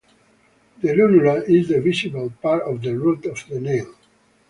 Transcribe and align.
The 0.81 0.93
lunula 0.93 1.47
is 1.47 1.67
the 1.69 1.79
visible 1.79 2.33
part 2.41 2.63
of 2.63 2.81
the 2.81 2.97
root 2.97 3.27
of 3.27 3.45
the 3.47 3.59
nail. 3.59 3.93